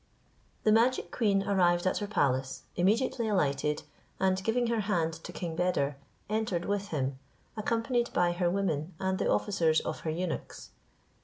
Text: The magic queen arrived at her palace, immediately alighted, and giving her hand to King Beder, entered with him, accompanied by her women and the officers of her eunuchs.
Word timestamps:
The 0.63 0.71
magic 0.71 1.11
queen 1.11 1.43
arrived 1.47 1.85
at 1.85 1.99
her 1.99 2.07
palace, 2.07 2.63
immediately 2.75 3.27
alighted, 3.27 3.83
and 4.19 4.43
giving 4.43 4.65
her 4.65 4.79
hand 4.79 5.13
to 5.13 5.31
King 5.31 5.55
Beder, 5.55 5.95
entered 6.27 6.65
with 6.65 6.87
him, 6.87 7.19
accompanied 7.55 8.11
by 8.11 8.31
her 8.31 8.49
women 8.49 8.95
and 8.99 9.19
the 9.19 9.29
officers 9.29 9.79
of 9.81 9.99
her 9.99 10.09
eunuchs. 10.09 10.71